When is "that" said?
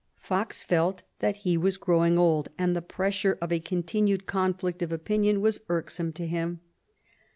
1.19-1.35